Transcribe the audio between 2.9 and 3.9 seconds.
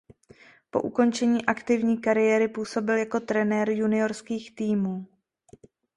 jako trenér